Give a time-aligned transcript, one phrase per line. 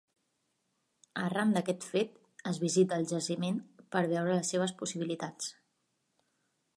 [1.23, 2.15] Arran d'aquest fet
[2.53, 3.61] es visita el jaciment
[3.97, 5.55] per veure les seves possibilitats.